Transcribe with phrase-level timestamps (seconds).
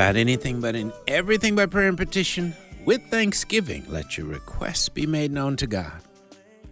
[0.00, 2.54] About anything, but in everything by prayer and petition,
[2.86, 6.00] with thanksgiving, let your requests be made known to God.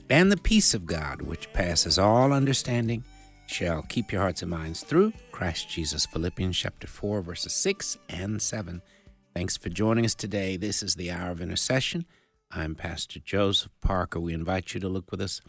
[0.09, 3.05] And the peace of God, which passes all understanding,
[3.47, 6.07] shall keep your hearts and minds through Christ Jesus.
[6.07, 8.81] Philippians chapter 4, verses 6 and 7.
[9.35, 10.57] Thanks for joining us today.
[10.57, 12.07] This is the hour of intercession.
[12.51, 14.21] I'm Pastor Joseph Parker.
[14.21, 15.43] We invite you to look with us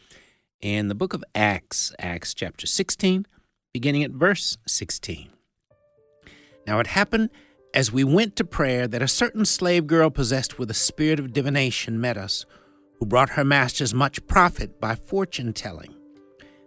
[0.59, 3.26] in the book of Acts, Acts chapter 16,
[3.72, 5.30] beginning at verse 16.
[6.68, 7.30] Now it happened
[7.73, 11.34] as we went to prayer that a certain slave girl possessed with a spirit of
[11.34, 12.45] divination met us,
[13.00, 15.95] who brought her masters much profit by fortune telling.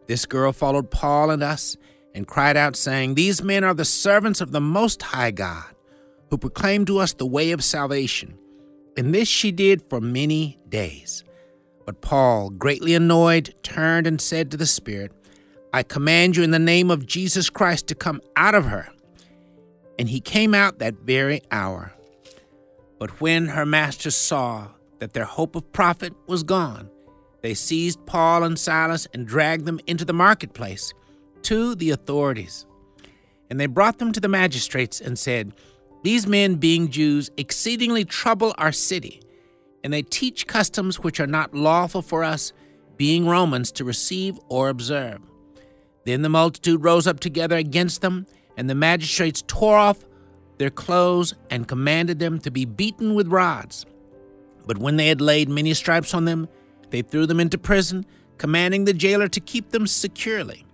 [0.06, 1.76] This girl followed Paul and us
[2.14, 5.74] and cried out, saying, These men are the servants of the Most High God,
[6.30, 8.38] who proclaim to us the way of salvation.
[8.96, 11.24] And this she did for many days.
[11.86, 15.12] But Paul, greatly annoyed, turned and said to the Spirit,
[15.72, 18.88] I command you in the name of Jesus Christ to come out of her.
[20.02, 21.92] And he came out that very hour.
[22.98, 26.90] But when her masters saw that their hope of profit was gone,
[27.40, 30.92] they seized Paul and Silas and dragged them into the marketplace
[31.42, 32.66] to the authorities.
[33.48, 35.54] And they brought them to the magistrates and said,
[36.02, 39.22] These men, being Jews, exceedingly trouble our city,
[39.84, 42.52] and they teach customs which are not lawful for us,
[42.96, 45.20] being Romans, to receive or observe.
[46.04, 50.04] Then the multitude rose up together against them, and the magistrates tore off
[50.58, 53.86] their clothes and commanded them to be beaten with rods.
[54.66, 56.48] But when they had laid many stripes on them,
[56.90, 58.06] they threw them into prison,
[58.38, 60.64] commanding the jailer to keep them securely.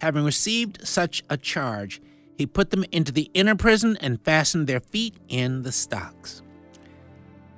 [0.00, 2.00] Having received such a charge,
[2.36, 6.42] he put them into the inner prison and fastened their feet in the stocks.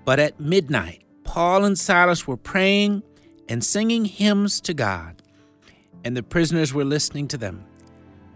[0.05, 3.03] But at midnight, Paul and Silas were praying
[3.49, 5.23] and singing hymns to God,
[6.05, 7.65] and the prisoners were listening to them.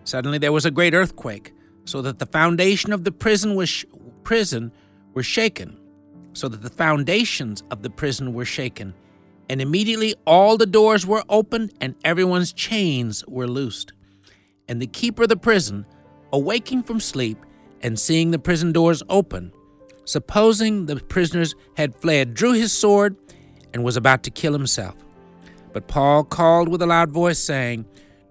[0.04, 1.52] Suddenly there was a great earthquake,
[1.84, 3.84] so that the foundation of the prison was sh-
[4.22, 4.72] prison
[5.14, 5.78] were shaken,
[6.32, 8.94] so that the foundations of the prison were shaken,
[9.48, 13.92] and immediately all the doors were opened and everyone's chains were loosed.
[14.68, 15.86] And the keeper of the prison,
[16.32, 17.38] awaking from sleep
[17.82, 19.52] and seeing the prison doors open,
[20.04, 23.16] supposing the prisoners had fled, drew his sword
[23.72, 24.96] and was about to kill himself.
[25.72, 27.84] But Paul called with a loud voice, saying,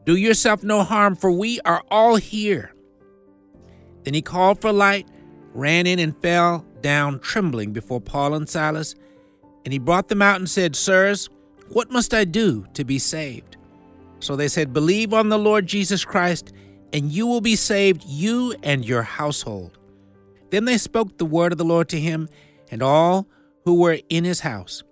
[0.06, 2.74] Do yourself no harm, for we are all here.
[4.04, 5.08] Then he called for light,
[5.54, 8.96] ran in, and fell down trembling before Paul and Silas.
[9.64, 11.30] And he brought them out and said, Sirs,
[11.70, 13.58] what must I do to be saved?
[14.20, 16.54] So they said, Believe on the Lord Jesus Christ,
[16.92, 19.78] and you will be saved, you and your household.
[20.50, 22.30] Then they spoke the word of the Lord to him
[22.70, 23.28] and all
[23.66, 24.84] who were in his house.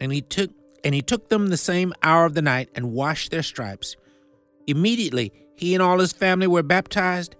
[0.00, 0.50] And he took
[0.82, 3.96] and he took them the same hour of the night and washed their stripes.
[4.66, 7.36] Immediately he and all his family were baptized.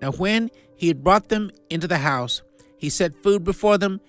[0.00, 2.42] Now when he had brought them into the house,
[2.78, 4.00] he set food before them,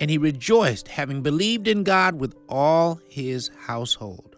[0.00, 4.36] and he rejoiced, having believed in God with all his household.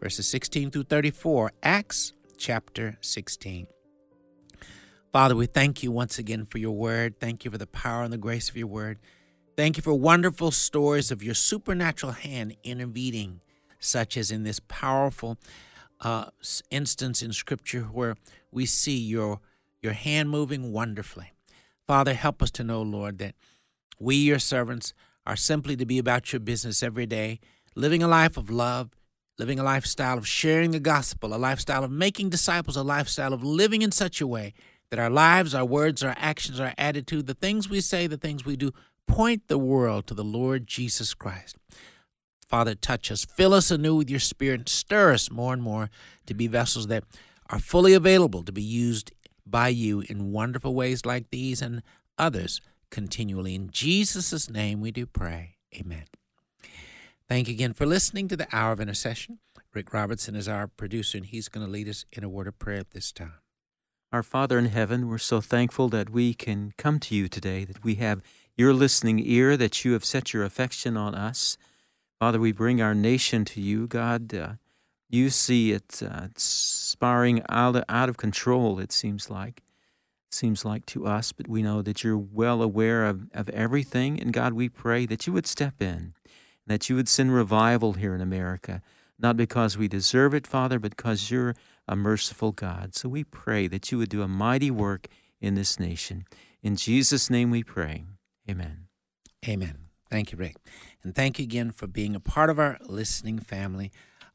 [0.00, 3.66] Verses 16 through 34, Acts chapter 16.
[5.12, 7.18] Father, we thank you once again for your word.
[7.20, 8.98] Thank you for the power and the grace of your word.
[9.56, 13.40] Thank you for wonderful stories of your supernatural hand intervening,
[13.78, 15.38] such as in this powerful
[16.00, 16.26] uh,
[16.70, 18.16] instance in Scripture where
[18.50, 19.40] we see your
[19.82, 21.32] your hand moving wonderfully.
[21.86, 23.34] Father, help us to know, Lord, that
[23.98, 24.92] we, your servants,
[25.26, 27.40] are simply to be about your business every day,
[27.74, 28.90] living a life of love,
[29.38, 33.42] living a lifestyle of sharing the gospel, a lifestyle of making disciples, a lifestyle of
[33.42, 34.52] living in such a way
[34.90, 38.44] that our lives, our words, our actions, our attitude, the things we say, the things
[38.44, 38.72] we do,
[39.06, 41.56] point the world to the Lord Jesus Christ.
[42.50, 45.88] Father, touch us, fill us anew with your spirit, stir us more and more
[46.26, 47.04] to be vessels that
[47.48, 49.12] are fully available to be used
[49.46, 51.80] by you in wonderful ways like these and
[52.18, 52.60] others
[52.90, 53.54] continually.
[53.54, 55.58] In Jesus' name we do pray.
[55.76, 56.06] Amen.
[57.28, 59.38] Thank you again for listening to the Hour of Intercession.
[59.72, 62.58] Rick Robertson is our producer, and he's going to lead us in a word of
[62.58, 63.34] prayer at this time.
[64.12, 67.84] Our Father in heaven, we're so thankful that we can come to you today, that
[67.84, 68.22] we have
[68.56, 71.56] your listening ear, that you have set your affection on us.
[72.20, 73.88] Father, we bring our nation to you.
[73.88, 74.52] God, uh,
[75.08, 79.62] you see it uh, spiraling out of, out of control, it seems like.
[80.30, 84.20] seems like to us, but we know that you're well aware of, of everything.
[84.20, 86.14] And God, we pray that you would step in,
[86.66, 88.80] that you would send revival here in America,
[89.18, 91.56] not because we deserve it, Father, but because you're
[91.88, 92.94] a merciful God.
[92.94, 95.08] So we pray that you would do a mighty work
[95.40, 96.24] in this nation.
[96.62, 98.04] In Jesus' name we pray.
[98.48, 98.86] Amen.
[99.48, 99.89] Amen.
[100.10, 100.56] Thank you, Rick.
[101.02, 103.92] And thank you again for being a part of our listening family.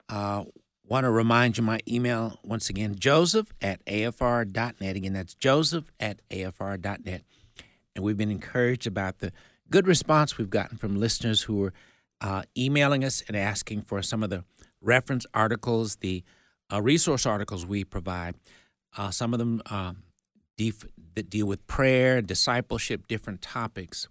[0.08, 0.46] Uh,
[0.88, 4.96] want to remind you my email once again, joseph at afr.net.
[4.96, 7.24] Again, that's joseph at afr.net.
[7.96, 9.32] and we've been encouraged about the
[9.70, 11.74] good response we've gotten from listeners who are
[12.22, 14.44] uh, emailing us and asking for some of the
[14.82, 16.24] reference articles, the
[16.72, 18.36] uh, resource articles we provide.
[18.98, 20.04] Uh, some of them um,
[20.58, 24.08] def- that deal with prayer, discipleship, different topics.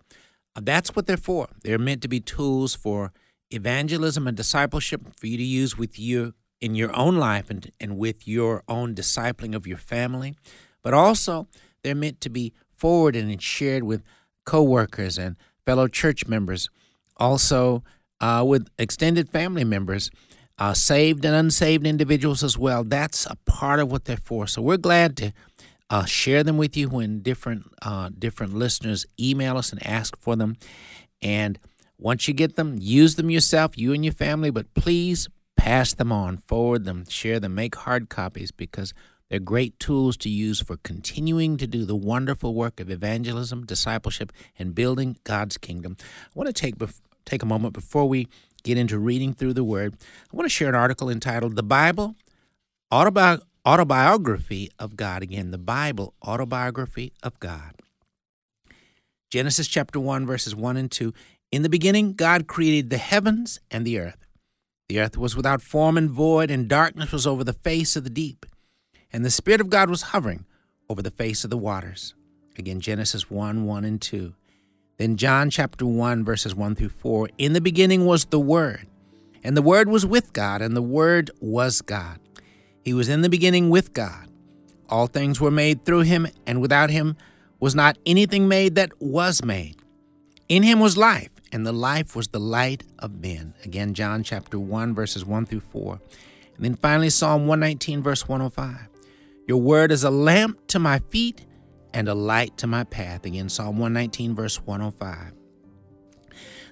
[0.61, 1.49] That's what they're for.
[1.63, 3.13] They're meant to be tools for
[3.51, 7.99] evangelism and discipleship for you to use with you in your own life and, and
[7.99, 10.35] with your own discipling of your family.
[10.83, 11.49] But also,
[11.83, 14.03] they're meant to be forwarded and shared with
[14.45, 15.37] coworkers and
[15.67, 16.69] fellow church members,
[17.17, 17.83] also
[18.21, 20.11] uh, with extended family members,
[20.59, 22.85] uh, saved and unsaved individuals as well.
[22.85, 24.47] That's a part of what they're for.
[24.47, 25.33] So we're glad to
[25.91, 30.37] uh, share them with you when different uh, different listeners email us and ask for
[30.37, 30.57] them.
[31.23, 31.59] And
[31.99, 34.51] once you get them, use them yourself, you and your family.
[34.51, 38.93] But please pass them on, forward them, share them, make hard copies because
[39.29, 44.33] they're great tools to use for continuing to do the wonderful work of evangelism, discipleship,
[44.59, 45.97] and building God's kingdom.
[46.01, 46.75] I want to take
[47.25, 48.29] take a moment before we
[48.63, 49.95] get into reading through the Word.
[50.33, 52.17] I want to share an article entitled "The Bible
[52.93, 57.75] Autobi- Autobiography of God." Again, the Bible Autobiography of God.
[59.31, 61.13] Genesis chapter 1, verses 1 and 2.
[61.51, 64.27] In the beginning, God created the heavens and the earth.
[64.89, 68.11] The earth was without form and void, and darkness was over the face of the
[68.11, 68.47] deep
[69.15, 70.45] and the Spirit of God was hovering
[70.91, 72.15] over the face of the waters.
[72.59, 74.35] Again, Genesis 1 1 and 2.
[74.99, 77.29] Then John chapter 1, verses 1 through 4.
[77.39, 78.89] In the beginning was the Word,
[79.45, 82.19] and the Word was with God, and the Word was God.
[82.85, 84.29] He was in the beginning with God.
[84.91, 87.17] All things were made through him, and without him
[87.59, 89.77] was not anything made that was made.
[90.49, 93.55] In him was life, and the life was the light of men.
[93.65, 96.01] Again, John chapter 1, verses 1 through 4.
[96.57, 98.89] And then finally, Psalm 119, verse 105.
[99.49, 101.47] Your word is a lamp to my feet
[101.95, 103.25] and a light to my path.
[103.25, 105.33] Again, Psalm 119, verse 105.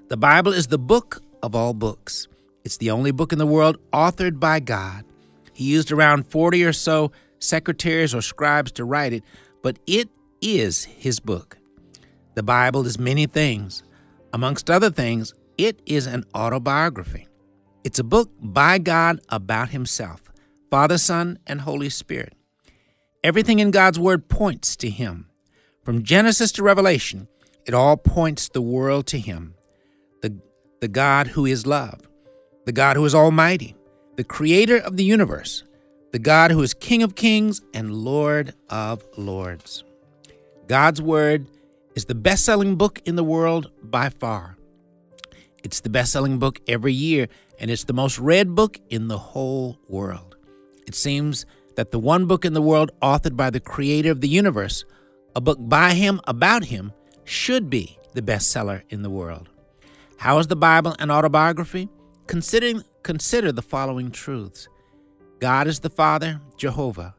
[0.08, 2.28] The Bible is the book of all books.
[2.64, 5.04] It's the only book in the world authored by God.
[5.52, 9.24] He used around 40 or so secretaries or scribes to write it,
[9.62, 10.08] but it
[10.40, 11.58] is his book.
[12.34, 13.82] The Bible is many things.
[14.32, 17.28] Amongst other things, it is an autobiography.
[17.84, 20.22] It's a book by God about himself,
[20.70, 22.34] Father, Son, and Holy Spirit.
[23.24, 25.28] Everything in God's Word points to Him.
[25.84, 27.28] From Genesis to Revelation,
[27.66, 29.54] it all points the world to Him,
[30.22, 30.36] the,
[30.80, 32.08] the God who is love,
[32.66, 33.76] the God who is almighty,
[34.22, 35.64] the creator of the universe,
[36.12, 39.82] the God who is King of kings and Lord of lords.
[40.68, 41.48] God's Word
[41.96, 44.56] is the best selling book in the world by far.
[45.64, 47.26] It's the best selling book every year,
[47.58, 50.36] and it's the most read book in the whole world.
[50.86, 51.44] It seems
[51.74, 54.84] that the one book in the world authored by the creator of the universe,
[55.34, 56.92] a book by him about him,
[57.24, 59.48] should be the bestseller in the world.
[60.18, 61.88] How is the Bible an autobiography?
[62.28, 64.68] Considering, consider the following truths
[65.40, 67.14] God is the Father, Jehovah.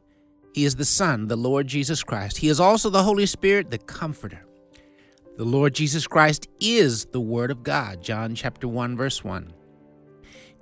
[0.54, 2.38] He is the Son, the Lord Jesus Christ.
[2.38, 4.46] He is also the Holy Spirit, the Comforter.
[5.36, 9.52] The Lord Jesus Christ is the Word of God, John chapter 1, verse 1.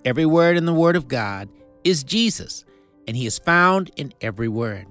[0.04, 1.48] Every word in the Word of God
[1.84, 2.64] is Jesus
[3.06, 4.86] and he is found in every word.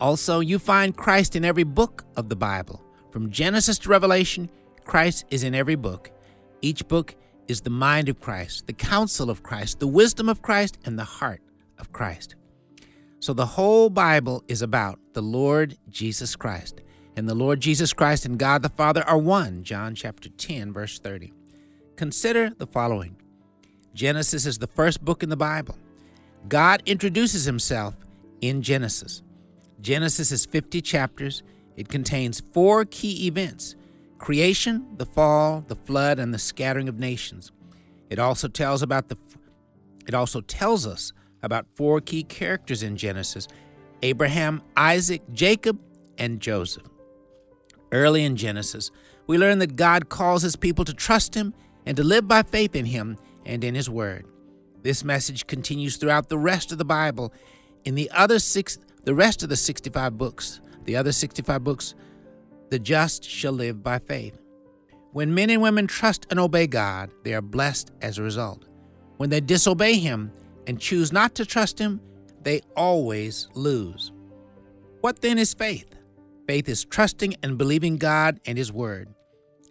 [0.00, 2.84] Also, you find Christ in every book of the Bible.
[3.10, 4.48] From Genesis to Revelation,
[4.84, 6.10] Christ is in every book.
[6.60, 7.14] Each book
[7.48, 11.04] is the mind of Christ, the counsel of Christ, the wisdom of Christ, and the
[11.04, 11.40] heart
[11.78, 12.36] of Christ.
[13.20, 16.80] So the whole Bible is about the Lord Jesus Christ.
[17.16, 19.64] And the Lord Jesus Christ and God the Father are one.
[19.64, 21.32] John chapter 10, verse 30.
[21.96, 23.16] Consider the following
[23.92, 25.76] Genesis is the first book in the Bible.
[26.46, 27.96] God introduces himself
[28.40, 29.22] in Genesis.
[29.80, 31.42] Genesis is 50 chapters.
[31.76, 33.74] It contains four key events
[34.18, 37.52] creation, the fall, the flood, and the scattering of nations.
[38.10, 39.16] It also tells about the
[40.06, 43.48] it also tells us about four key characters in Genesis:
[44.02, 45.78] Abraham, Isaac, Jacob,
[46.16, 46.88] and Joseph.
[47.92, 48.90] Early in Genesis,
[49.26, 51.54] we learn that God calls his people to trust him
[51.86, 54.26] and to live by faith in him and in his word.
[54.82, 57.32] This message continues throughout the rest of the Bible.
[57.84, 61.94] In the other six, the rest of the 65 books, the other 65 books,
[62.70, 64.38] the just shall live by faith.
[65.12, 68.66] When men and women trust and obey God, they are blessed as a result.
[69.16, 70.32] When they disobey Him
[70.66, 72.00] and choose not to trust Him,
[72.42, 74.12] they always lose.
[75.00, 75.94] What then is faith?
[76.46, 79.08] Faith is trusting and believing God and His Word.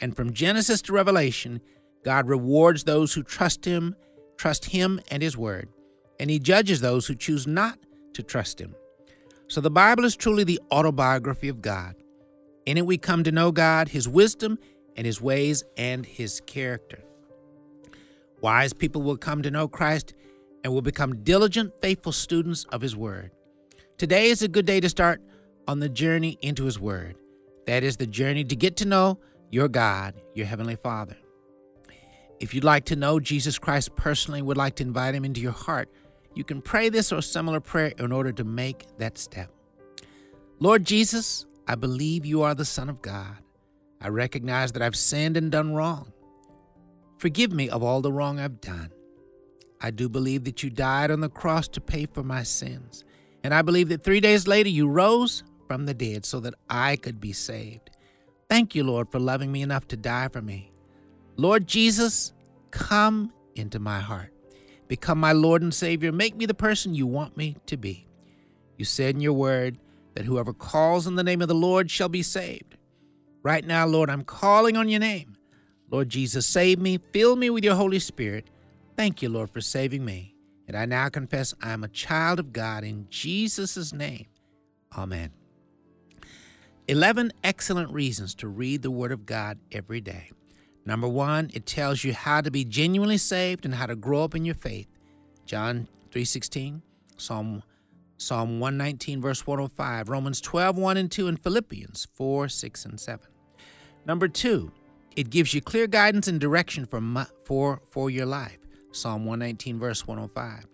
[0.01, 1.61] And from Genesis to Revelation,
[2.03, 3.95] God rewards those who trust Him
[4.37, 5.69] trust Him and His Word,
[6.19, 7.77] and He judges those who choose not
[8.13, 8.75] to trust Him.
[9.47, 11.95] So the Bible is truly the autobiography of God.
[12.67, 14.59] In it, we come to know God, His wisdom,
[14.97, 17.01] and His ways, and His character.
[18.41, 20.13] Wise people will come to know Christ
[20.65, 23.31] and will become diligent, faithful students of His Word.
[23.97, 25.21] Today is a good day to start
[25.65, 27.15] on the journey into His Word.
[27.67, 29.17] That is the journey to get to know
[29.49, 31.15] your God, your Heavenly Father.
[32.41, 35.53] If you'd like to know Jesus Christ personally would like to invite Him into your
[35.53, 35.89] heart,
[36.35, 39.49] you can pray this or similar prayer in order to make that step.
[40.59, 43.37] Lord Jesus, I believe you are the Son of God.
[43.99, 46.13] I recognize that I've sinned and done wrong.
[47.17, 48.91] Forgive me of all the wrong I've done.
[49.81, 53.03] I do believe that you died on the cross to pay for my sins.
[53.43, 56.95] And I believe that three days later you rose from the dead so that I
[56.95, 57.89] could be saved.
[58.49, 60.71] Thank you, Lord, for loving me enough to die for me.
[61.35, 62.33] Lord Jesus,
[62.71, 64.31] come into my heart.
[64.87, 66.11] Become my Lord and Savior.
[66.11, 68.07] Make me the person you want me to be.
[68.77, 69.77] You said in your word
[70.17, 72.75] that whoever calls on the name of the Lord shall be saved.
[73.43, 75.37] Right now, Lord, I'm calling on your name.
[75.91, 76.97] Lord Jesus, save me.
[76.97, 78.49] Fill me with your Holy Spirit.
[78.95, 80.33] Thank you, Lord, for saving me.
[80.67, 84.25] And I now confess I am a child of God in Jesus' name.
[84.97, 85.33] Amen.
[86.87, 90.31] 11 excellent reasons to read the Word of God every day.
[90.83, 94.33] Number one, it tells you how to be genuinely saved and how to grow up
[94.33, 94.87] in your faith.
[95.45, 96.81] John 3.16,
[97.17, 97.61] Psalm,
[98.17, 103.27] Psalm 119, verse 105, Romans 12, 1 and 2, and Philippians 4, 6, and 7.
[104.05, 104.71] Number two,
[105.15, 108.57] it gives you clear guidance and direction for, for, for your life.
[108.91, 110.65] Psalm 119, verse 105.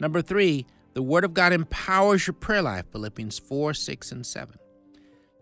[0.00, 2.86] Number three, the Word of God empowers your prayer life.
[2.90, 4.56] Philippians 4, 6, and 7.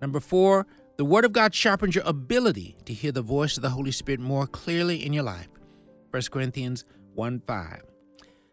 [0.02, 3.70] Number four, the Word of God sharpens your ability to hear the voice of the
[3.70, 5.48] Holy Spirit more clearly in your life.
[6.10, 7.82] 1 Corinthians 1 5.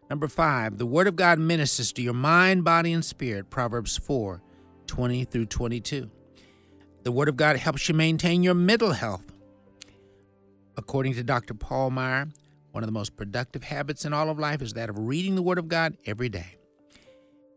[0.08, 3.50] Number five, the Word of God ministers to your mind, body, and spirit.
[3.50, 4.40] Proverbs 4
[4.86, 6.10] 20 through 22.
[7.02, 9.32] The Word of God helps you maintain your mental health.
[10.76, 11.54] According to Dr.
[11.54, 12.28] Paul Meier,
[12.70, 15.42] one of the most productive habits in all of life is that of reading the
[15.42, 16.56] Word of God every day.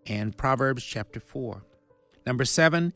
[0.07, 1.61] And Proverbs chapter 4.
[2.25, 2.93] Number seven,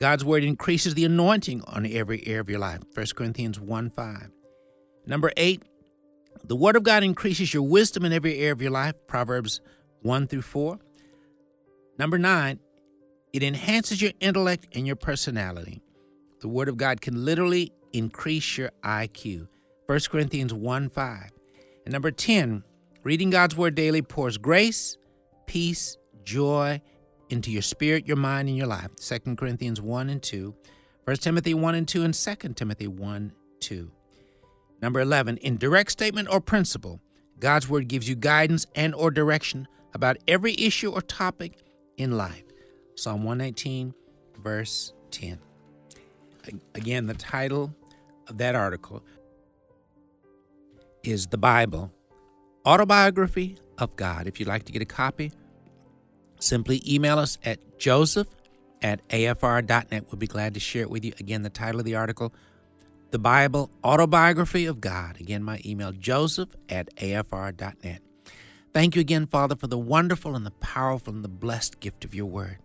[0.00, 2.80] God's Word increases the anointing on every area of your life.
[2.94, 4.30] 1 Corinthians 1 5.
[5.06, 5.62] Number eight,
[6.46, 8.94] the Word of God increases your wisdom in every area of your life.
[9.08, 9.60] Proverbs
[10.02, 10.78] 1 through 4.
[11.98, 12.60] Number nine,
[13.32, 15.82] it enhances your intellect and your personality.
[16.40, 19.48] The Word of God can literally increase your IQ.
[19.86, 21.30] 1 Corinthians 1 5.
[21.84, 22.62] And number 10,
[23.02, 24.96] reading God's Word daily pours grace,
[25.46, 26.80] peace, joy
[27.28, 28.90] into your spirit, your mind, and your life.
[28.96, 30.54] 2 Corinthians 1 and 2,
[31.04, 33.90] 1 Timothy 1 and 2, and 2 Timothy 1 2.
[34.80, 37.00] Number 11, in direct statement or principle,
[37.38, 41.58] God's Word gives you guidance and or direction about every issue or topic
[41.96, 42.44] in life.
[42.94, 43.94] Psalm 119,
[44.42, 45.38] verse 10.
[46.74, 47.74] Again, the title
[48.28, 49.02] of that article
[51.02, 51.92] is The Bible
[52.66, 54.26] Autobiography of God.
[54.26, 55.32] If you'd like to get a copy,
[56.38, 58.28] simply email us at joseph
[58.82, 60.04] at afr.net.
[60.06, 61.12] We'll be glad to share it with you.
[61.18, 62.32] Again, the title of the article,
[63.12, 65.20] The Bible Autobiography of God.
[65.20, 68.02] Again, my email, joseph at afr.net.
[68.74, 72.16] Thank you again, Father, for the wonderful and the powerful and the blessed gift of
[72.16, 72.58] your word.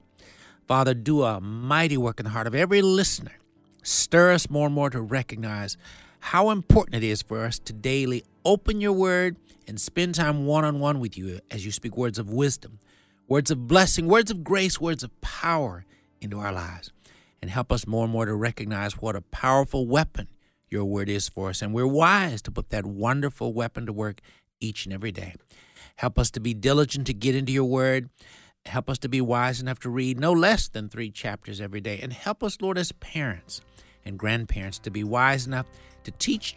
[0.67, 3.37] Father, do a mighty work in the heart of every listener.
[3.83, 5.77] Stir us more and more to recognize
[6.19, 10.65] how important it is for us to daily open your word and spend time one
[10.65, 12.79] on one with you as you speak words of wisdom,
[13.27, 15.85] words of blessing, words of grace, words of power
[16.19, 16.91] into our lives.
[17.41, 20.27] And help us more and more to recognize what a powerful weapon
[20.69, 21.61] your word is for us.
[21.61, 24.21] And we're wise to put that wonderful weapon to work
[24.59, 25.35] each and every day.
[25.95, 28.09] Help us to be diligent to get into your word.
[28.65, 31.99] Help us to be wise enough to read no less than three chapters every day.
[32.01, 33.61] And help us, Lord, as parents
[34.05, 35.65] and grandparents to be wise enough
[36.03, 36.55] to teach,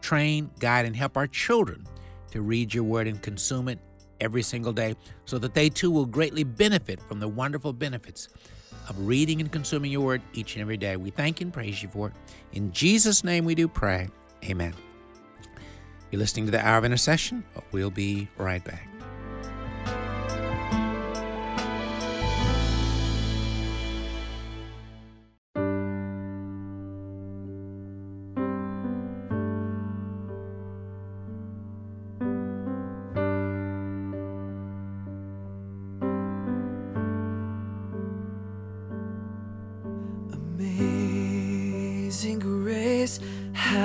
[0.00, 1.86] train, guide, and help our children
[2.30, 3.78] to read your word and consume it
[4.20, 8.28] every single day so that they too will greatly benefit from the wonderful benefits
[8.88, 10.96] of reading and consuming your word each and every day.
[10.96, 12.14] We thank and praise you for it.
[12.52, 14.08] In Jesus' name we do pray.
[14.44, 14.74] Amen.
[16.10, 17.44] You're listening to the Hour of Intercession.
[17.72, 18.88] We'll be right back.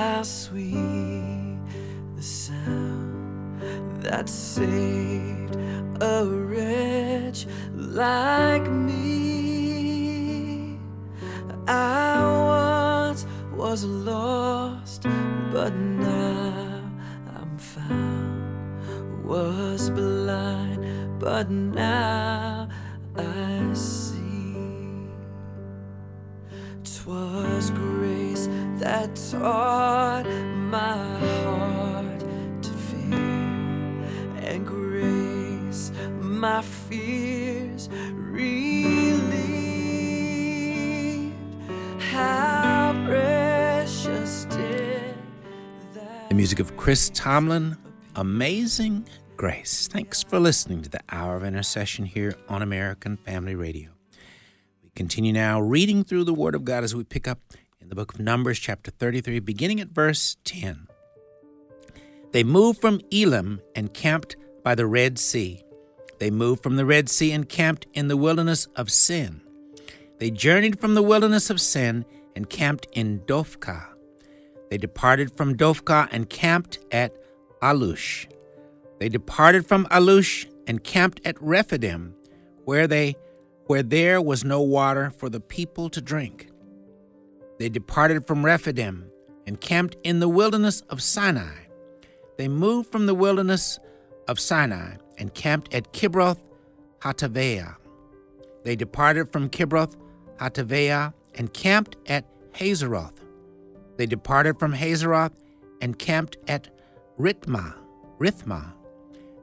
[0.01, 1.59] How sweet
[2.15, 3.61] the sound
[4.01, 5.10] that saved
[46.61, 47.75] of Chris Tomlin,
[48.15, 49.87] Amazing Grace.
[49.87, 53.89] Thanks for listening to the Hour of Intercession here on American Family Radio.
[54.83, 57.39] We continue now reading through the Word of God as we pick up
[57.79, 60.87] in the book of Numbers, chapter 33, beginning at verse 10.
[62.31, 65.63] They moved from Elim and camped by the Red Sea.
[66.19, 69.41] They moved from the Red Sea and camped in the wilderness of Sin.
[70.19, 73.90] They journeyed from the wilderness of Sin and camped in Dophkah.
[74.71, 77.13] They departed from Dophkah and camped at
[77.61, 78.25] Alush.
[78.99, 82.15] They departed from Alush and camped at Rephidim,
[82.63, 83.17] where they
[83.67, 86.49] where there was no water for the people to drink.
[87.59, 89.11] They departed from Rephidim
[89.45, 91.65] and camped in the wilderness of Sinai.
[92.37, 93.77] They moved from the wilderness
[94.29, 96.39] of Sinai and camped at Kibroth
[96.99, 97.75] Hattaavah.
[98.63, 99.97] They departed from Kibroth
[100.37, 103.17] Hattaavah and camped at Hazeroth.
[104.01, 105.33] They departed from Hazeroth
[105.79, 106.69] and camped at
[107.19, 107.75] Rithmah.
[108.19, 108.73] Rithmah.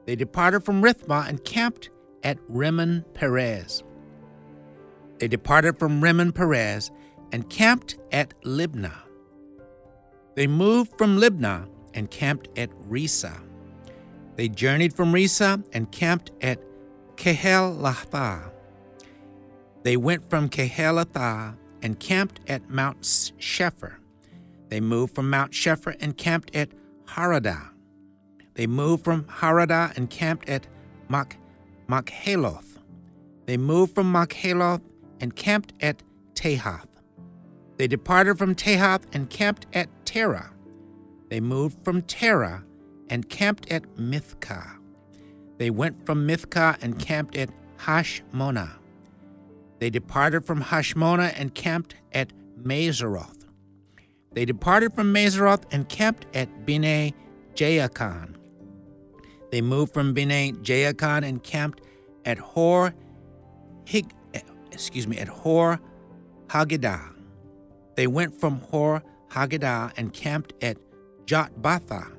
[0.05, 1.90] They departed from Rithmah and camped
[2.25, 3.85] at Rimmon Perez.
[5.18, 6.90] They departed from Rimmon Perez
[7.31, 8.99] and camped at Libnah.
[10.35, 13.40] They moved from Libnah and camped at Rissah.
[14.35, 16.59] They journeyed from Rissah and camped at
[17.14, 18.51] Kehelathah.
[19.85, 23.99] They went from Kehelathah and camped at Mount Shepher.
[24.68, 26.70] They moved from Mount Shepher and camped at
[27.07, 27.70] Haradah.
[28.54, 30.66] They moved from Haradah and camped at
[31.09, 31.37] Mach.
[33.46, 34.83] They moved from Makheloth
[35.20, 36.02] and camped at
[36.35, 36.88] Tahath.
[37.76, 40.50] They departed from Tahath and camped at Terah.
[41.31, 42.64] They moved from Terah
[43.09, 44.78] and camped at Mithkah.
[45.57, 48.72] They went from Mithkah and camped at Hashmonah.
[49.78, 53.38] They departed from Hashmonah and camped at Moseroth.
[54.33, 57.12] They departed from Moseroth and camped at Bene
[57.55, 58.35] Jaakan.
[59.51, 61.81] They moved from Bene Jaakan and camped
[62.25, 62.95] at Hor
[63.85, 64.12] Hig,
[64.71, 65.81] excuse me, at Hor
[66.49, 67.14] Haggadah.
[67.97, 70.77] They went from Hor Haggadah and camped at
[71.25, 72.12] Jotbathah.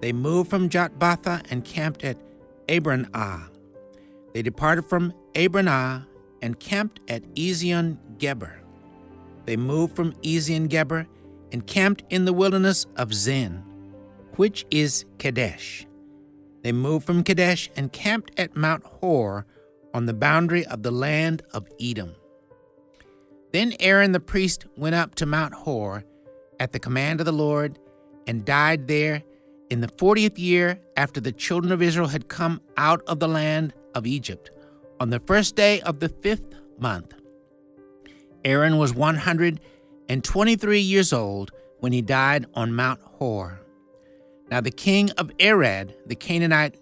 [0.00, 2.18] They moved from Jotbathah and camped at
[2.68, 3.48] Abronah.
[4.32, 6.06] They departed from Abronah
[6.42, 8.60] and camped at Ezion Geber.
[9.46, 11.06] They moved from Ezion Geber
[11.52, 13.64] and camped in the wilderness of Zin,
[14.36, 15.86] which is Kadesh.
[16.62, 19.46] They moved from Kadesh and camped at Mount Hor
[19.94, 22.14] on the boundary of the land of Edom.
[23.52, 26.04] Then Aaron the priest went up to Mount Hor
[26.60, 27.78] at the command of the Lord
[28.26, 29.22] and died there
[29.70, 33.72] in the fortieth year after the children of Israel had come out of the land
[33.94, 34.50] of Egypt,
[35.00, 37.14] on the first day of the fifth month.
[38.44, 38.94] Aaron was
[40.08, 43.60] 123 years old when he died on Mount Hor.
[44.50, 46.76] Now the king of Arad, the Canaanite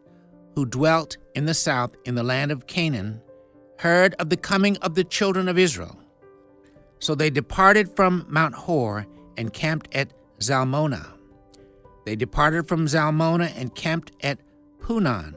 [0.55, 3.21] who dwelt in the south in the land of Canaan,
[3.79, 5.99] heard of the coming of the children of Israel.
[7.01, 11.09] So they departed from Mount Hor and camped at Zalmonah.
[12.05, 14.39] They departed from Zalmonah and camped at
[14.81, 15.35] Punon.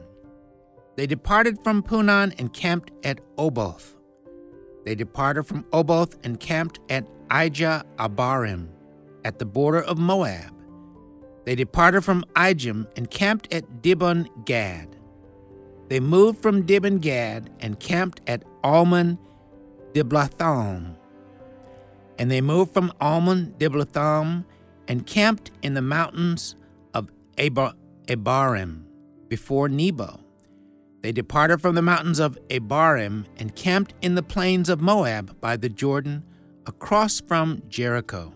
[0.96, 3.96] They departed from Punon and camped at Oboth.
[4.84, 8.68] They departed from Oboth and camped at Ije Abarim,
[9.24, 10.52] at the border of Moab.
[11.44, 14.96] They departed from Ijim and camped at Dibon Gad.
[15.88, 19.18] They moved from Dibon Gad and camped at Almon
[19.92, 20.96] Diblathaim.
[22.18, 24.44] And they moved from Almon Diblathaim
[24.88, 26.56] and camped in the mountains
[26.94, 27.74] of Abar-
[28.06, 28.82] Abarim
[29.28, 30.20] before Nebo.
[31.02, 35.56] They departed from the mountains of Abarim and camped in the plains of Moab by
[35.56, 36.24] the Jordan
[36.70, 38.32] across from Jericho.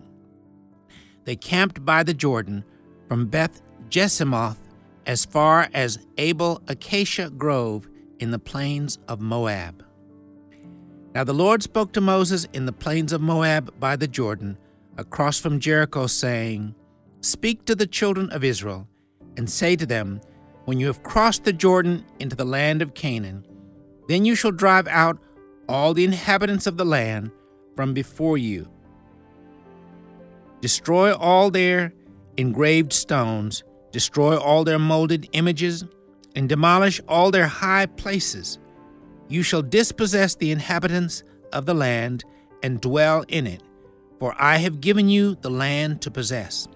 [1.23, 2.65] They camped by the Jordan
[3.07, 4.59] from Beth Jesimoth
[5.05, 7.87] as far as Abel Acacia Grove
[8.19, 9.85] in the plains of Moab.
[11.13, 14.57] Now the Lord spoke to Moses in the plains of Moab by the Jordan,
[14.97, 16.75] across from Jericho, saying,
[17.21, 18.85] Speak to the children of Israel,
[19.37, 20.19] and say to them,
[20.65, 23.45] When you have crossed the Jordan into the land of Canaan,
[24.09, 25.19] then you shall drive out
[25.69, 27.31] all the inhabitants of the land
[27.75, 28.69] from before you.
[30.61, 31.93] Destroy all their
[32.37, 35.83] engraved stones, destroy all their molded images,
[36.35, 38.59] and demolish all their high places.
[39.27, 42.23] You shall dispossess the inhabitants of the land
[42.61, 43.61] and dwell in it,
[44.19, 46.67] for I have given you the land to possess.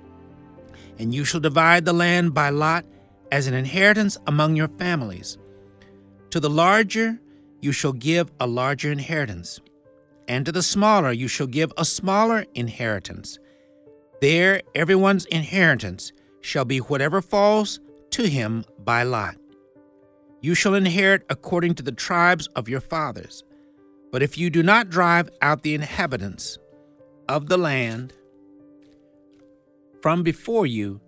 [0.97, 2.85] And you shall divide the land by lot
[3.31, 5.37] as an inheritance among your families.
[6.31, 7.19] To the larger
[7.61, 9.59] you shall give a larger inheritance,
[10.29, 13.39] and to the smaller you shall give a smaller inheritance.
[14.21, 17.79] There everyone's inheritance shall be whatever falls
[18.11, 19.35] to him by lot.
[20.41, 23.43] You shall inherit according to the tribes of your fathers.
[24.11, 26.57] But if you do not drive out the inhabitants
[27.27, 28.13] of the land
[30.01, 31.01] from before you,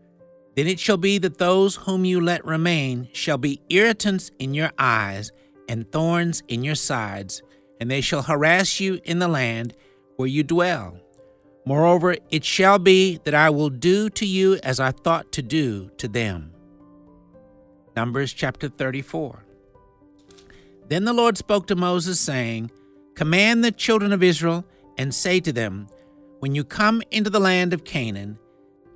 [0.56, 4.72] then it shall be that those whom you let remain shall be irritants in your
[4.78, 5.32] eyes
[5.70, 7.42] and thorns in your sides,
[7.82, 9.74] and they shall harass you in the land
[10.16, 11.00] where you dwell.
[11.66, 15.90] Moreover, it shall be that I will do to you as I thought to do
[15.98, 16.54] to them.
[17.96, 19.44] Numbers chapter 34.
[20.90, 22.70] Then the Lord spoke to Moses, saying,
[23.16, 24.64] Command the children of Israel,
[24.98, 25.88] and say to them,
[26.40, 28.38] When you come into the land of Canaan,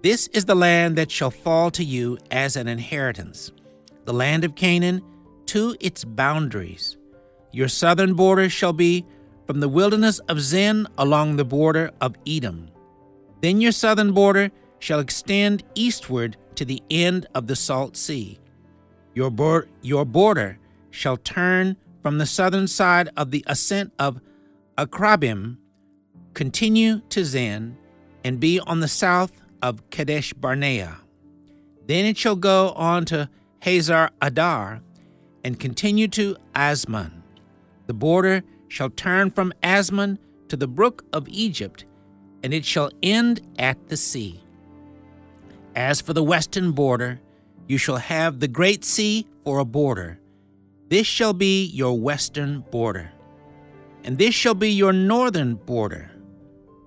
[0.03, 3.51] this is the land that shall fall to you as an inheritance,
[4.05, 5.01] the land of Canaan
[5.47, 6.97] to its boundaries.
[7.55, 9.05] Your southern border shall be
[9.47, 12.69] from the wilderness of Zin along the border of Edom.
[13.39, 18.39] Then your southern border shall extend eastward to the end of the Salt Sea.
[19.13, 20.59] Your, bor- your border
[20.91, 24.19] shall turn from the southern side of the ascent of
[24.77, 25.55] Akrabbim,
[26.33, 27.77] continue to Zin,
[28.25, 30.97] and be on the south of Kadesh Barnea.
[31.87, 33.29] Then it shall go on to
[33.61, 34.81] Hazar Addar
[35.45, 37.14] and continue to Azmon.
[37.87, 40.17] The border shall turn from Azmon
[40.49, 41.85] to the brook of Egypt,
[42.43, 44.41] and it shall end at the sea.
[45.75, 47.19] As for the western border,
[47.67, 50.19] you shall have the great sea for a border.
[50.89, 53.11] This shall be your western border.
[54.03, 56.11] And this shall be your northern border.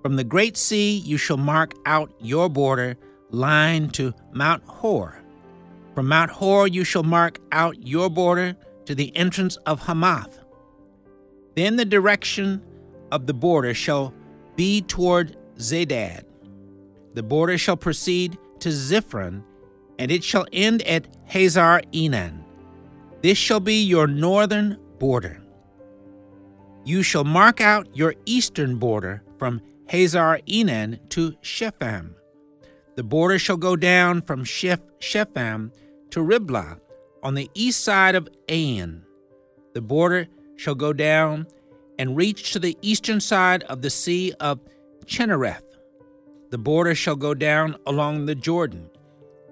[0.03, 2.97] From the great sea you shall mark out your border,
[3.31, 5.21] line to Mount Hor.
[5.95, 8.57] From Mount Hor you shall mark out your border
[8.87, 10.39] to the entrance of Hamath.
[11.59, 12.63] Then the direction
[13.11, 14.15] of the border shall
[14.55, 16.23] be toward Zedad.
[17.15, 19.43] The border shall proceed to Ziphron,
[19.99, 22.45] and it shall end at Hazar Enan.
[23.25, 25.43] This shall be your northern border.
[26.85, 32.15] You shall mark out your eastern border from Hazar Enan to Shepham.
[32.95, 35.73] The border shall go down from Sheph- Shepham
[36.11, 36.79] to Riblah
[37.25, 39.03] on the east side of Ain.
[39.75, 41.47] The border shall go down
[41.99, 44.61] and reach to the eastern side of the sea of
[45.07, 45.63] Chinnereth.
[46.51, 48.91] The border shall go down along the Jordan,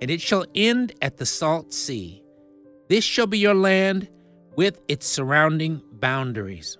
[0.02, 2.22] and it shall end at the salt sea.
[2.88, 4.08] This shall be your land
[4.56, 6.76] with its surrounding boundaries.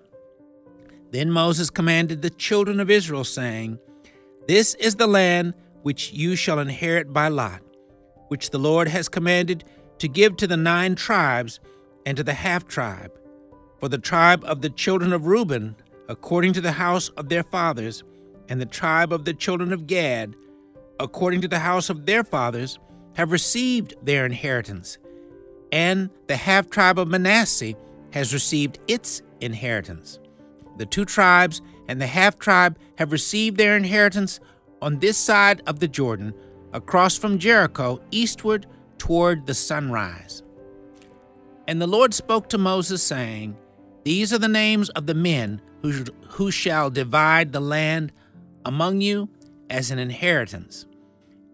[1.13, 3.79] Then Moses commanded the children of Israel, saying,
[4.49, 7.63] This is the land which you shall inherit by lot,
[8.29, 9.65] which the Lord has commanded
[9.99, 11.61] to give to the nine tribes
[12.05, 13.13] and to the half tribe.
[13.79, 15.77] For the tribe of the children of Reuben,
[16.09, 18.05] according to the house of their fathers,
[18.49, 20.35] and the tribe of the children of Gad,
[20.99, 22.79] according to the house of their fathers,
[23.15, 24.99] have received their inheritance,
[25.73, 27.75] and the half tribe of Manasseh
[28.13, 30.19] has received its inheritance.
[30.79, 34.41] The two tribes and the half tribe have received their inheritance
[34.81, 36.35] on this side of the Jordan,
[36.73, 38.67] across from Jericho, eastward
[38.99, 40.43] toward the sunrise.
[41.67, 43.57] And the Lord spoke to Moses, saying,
[44.07, 48.13] These are the names of the men who, who shall divide the land
[48.65, 49.29] among you
[49.69, 50.87] as an inheritance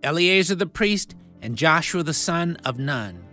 [0.02, 3.24] Eleazar the priest and Joshua the son of Nun.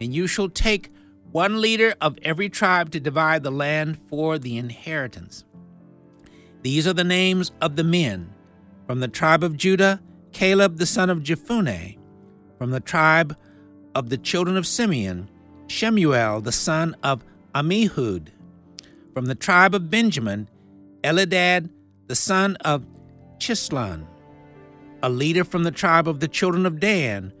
[0.00, 0.90] And you shall take
[1.32, 5.44] one leader of every tribe to divide the land for the inheritance.
[6.62, 8.32] These are the names of the men
[8.86, 10.00] from the tribe of Judah,
[10.32, 11.98] Caleb the son of Jephunneh,
[12.56, 13.36] from the tribe
[13.94, 15.28] of the children of Simeon,
[15.66, 17.22] Shemuel the son of
[17.54, 18.28] Ammihud,
[19.12, 20.48] from the tribe of Benjamin,
[21.02, 21.68] Elidad
[22.06, 22.84] the son of
[23.38, 24.06] Chislon,
[25.02, 27.32] a leader from the tribe of the children of Dan,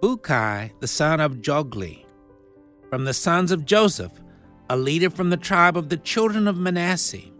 [0.00, 2.04] Bukki the son of Jogli,
[2.90, 4.12] from the sons of Joseph,
[4.68, 7.30] a leader from the tribe of the children of Manasseh,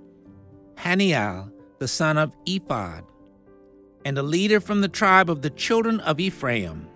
[0.77, 3.05] Hanniel the son of Ephod,
[4.05, 6.89] and a leader from the tribe of the children of Ephraim,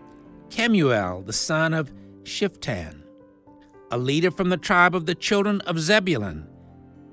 [0.51, 3.03] Kemuel the son of Shiphtan,
[3.91, 6.47] a leader from the tribe of the children of Zebulun,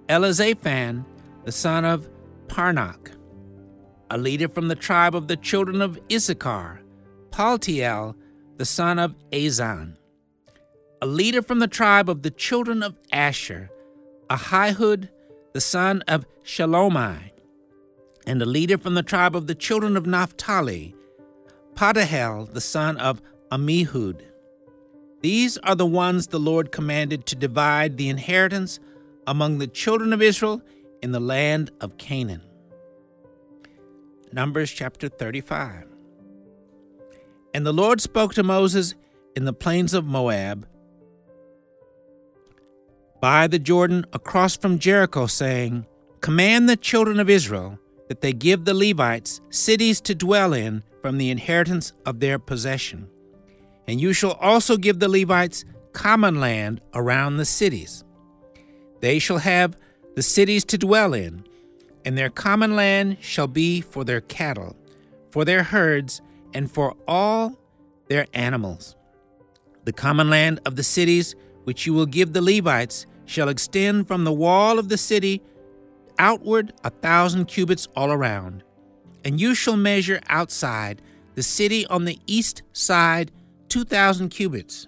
[0.10, 1.06] Elizaphan
[1.44, 2.08] the son of
[2.48, 3.12] Parnach,
[4.10, 6.82] a leader from the tribe of the children of Issachar,
[7.32, 8.16] Paltiel,
[8.58, 9.98] the son of Azzan.
[11.02, 13.70] A leader from the tribe of the children of Asher,
[14.30, 15.10] Ahihud,
[15.54, 17.32] the son of Shelomi.
[18.26, 20.96] And a leader from the tribe of the children of Naphtali,
[21.76, 24.22] Pedahel, the son of Ammihud.
[25.24, 28.82] These are the ones the Lord commanded to divide the inheritance
[29.26, 30.62] among the children of Israel
[31.02, 32.42] in the land of Canaan.
[34.34, 35.86] Numbers chapter 35.
[37.54, 38.96] And the Lord spoke to Moses
[39.34, 40.68] in the plains of Moab
[43.22, 45.86] by the Jordan across from Jericho, saying,
[46.20, 51.18] Command the children of Israel that they give the Levites cities to dwell in from
[51.18, 53.08] the inheritance of their possession.
[53.88, 58.04] And you shall also give the Levites common land around the cities.
[59.02, 59.78] They shall have
[60.16, 61.46] the cities to dwell in,
[62.06, 64.76] and their common land shall be for their cattle,
[65.32, 66.22] for their herds,
[66.54, 67.58] and for all
[68.08, 68.96] their animals.
[69.86, 74.24] The common land of the cities which you will give the Levites shall extend from
[74.24, 75.42] the wall of the city
[76.20, 78.64] outward a thousand cubits all around.
[79.26, 81.02] And you shall measure outside
[81.36, 83.32] the city on the east side
[83.74, 84.88] two thousand cubits,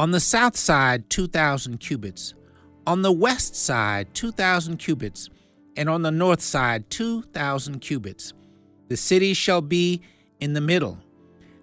[0.00, 2.34] on the south side two thousand cubits,
[2.88, 5.30] on the west side two thousand cubits,
[5.76, 8.32] and on the north side two thousand cubits.
[8.88, 10.02] The city shall be
[10.40, 10.98] in the middle.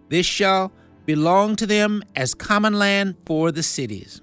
[0.08, 0.72] This shall
[1.06, 4.22] belong to them as common land for the cities.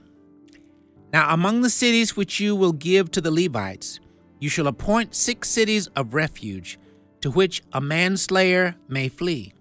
[1.13, 4.01] Now, among the cities which you will give to the Levites,
[4.41, 6.79] you shall appoint six cities of refuge,
[7.21, 9.53] to which a manslayer may flee.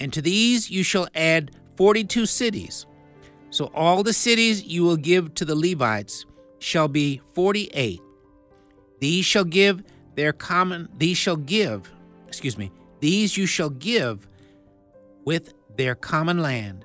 [0.00, 2.86] And to these you shall add forty two cities.
[3.50, 6.26] So all the cities you will give to the Levites
[6.58, 8.00] shall be forty eight.
[9.00, 9.82] These shall give
[10.14, 11.90] their common these shall give,
[12.26, 14.28] excuse me, these you shall give
[15.24, 16.84] with their common land.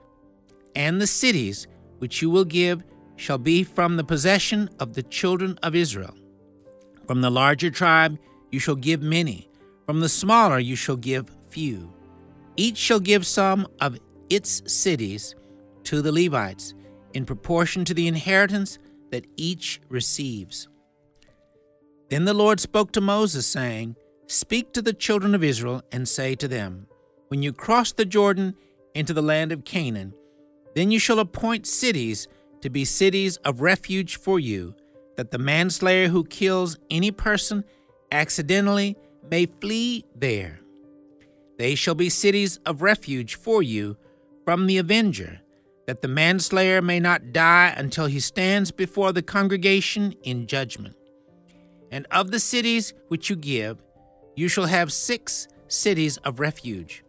[0.76, 1.68] And the cities
[2.00, 2.84] which you will give
[3.16, 6.16] shall be from the possession of the children of Israel.
[7.08, 8.18] From the larger tribe
[8.52, 9.50] you shall give many,
[9.86, 11.92] from the smaller you shall give few.
[12.56, 15.36] Each shall give some of its cities
[15.86, 16.74] to the Levites
[17.14, 18.80] in proportion to the inheritance
[19.12, 20.68] that each receives.
[22.10, 23.96] Then the Lord spoke to Moses, saying,
[24.28, 26.88] Speak to the children of Israel and say to them,
[27.28, 28.56] When you cross the Jordan
[28.94, 30.14] into the land of Canaan,
[30.76, 32.28] then you shall appoint cities
[32.62, 34.76] to be cities of refuge for you,
[35.18, 37.64] that the manslayer who kills any person
[38.12, 38.96] accidentally
[39.30, 40.63] may flee there.
[41.58, 43.98] They shall be cities of refuge for you
[44.44, 45.42] from the avenger,
[45.88, 50.96] that the manslayer may not die until he stands before the congregation in judgment.
[51.92, 53.78] And of the cities which you give,
[54.36, 57.04] you shall have six cities of refuge.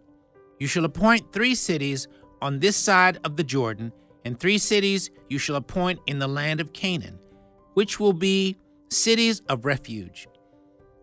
[0.59, 2.07] You shall appoint three cities
[2.43, 3.93] on this side of the Jordan
[4.25, 7.19] and three cities you shall appoint in the land of Canaan,
[7.75, 8.57] which will be
[8.91, 10.27] cities of refuge.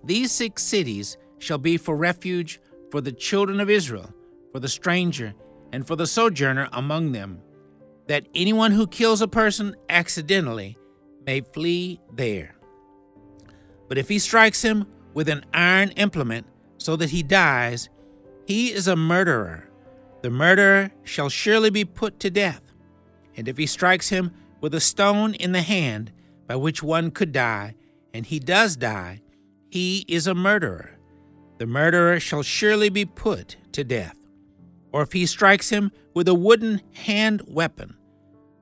[0.03, 2.59] These six cities shall be for refuge
[2.91, 4.13] for the children of Israel,
[4.51, 5.33] for the stranger,
[5.71, 7.39] and for the sojourner among them,
[8.07, 10.77] that anyone who kills a person accidentally
[11.25, 12.55] may flee there.
[13.87, 16.45] But if he strikes him with an iron implement
[16.77, 17.89] so that he dies,
[18.45, 19.69] he is a murderer.
[20.21, 22.73] The murderer shall surely be put to death.
[23.35, 26.11] And if he strikes him with a stone in the hand
[26.47, 27.75] by which one could die,
[28.13, 29.21] and he does die,
[29.69, 30.97] he is a murderer.
[31.61, 34.17] The murderer shall surely be put to death.
[34.91, 37.95] Or if he strikes him with a wooden hand weapon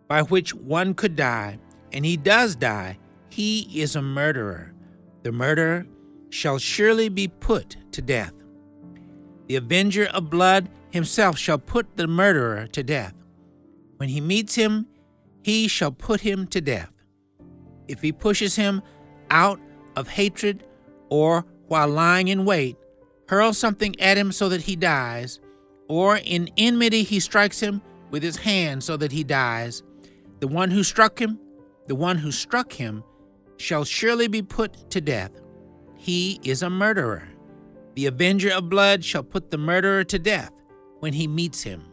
[0.10, 1.60] by which one could die,
[1.94, 2.98] and he does die,
[3.30, 4.74] he is a murderer.
[5.24, 5.88] The murderer
[6.30, 8.34] shall surely be put to death.
[9.48, 13.16] The avenger of blood himself shall put the murderer to death.
[13.96, 14.88] When he meets him,
[15.42, 16.92] he shall put him to death.
[17.88, 18.82] If he pushes him
[19.32, 19.62] out
[19.96, 20.66] of hatred
[21.08, 22.76] or while lying in wait,
[23.30, 25.40] hurls something at him so that he dies,
[25.88, 29.84] or in enmity he strikes him with his hand so that he dies,
[30.40, 31.40] the one who struck him,
[31.88, 33.04] the one who struck him,
[33.58, 35.30] shall surely be put to death.
[35.96, 37.30] He is a murderer.
[37.94, 40.54] The avenger of blood shall put the murderer to death
[41.00, 41.86] when he meets him.